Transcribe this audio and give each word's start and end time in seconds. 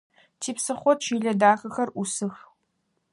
Типсыхъо 0.39 0.91
чылэ 1.03 1.33
дахэхэр 1.39 1.89
ӏусых. 1.95 2.35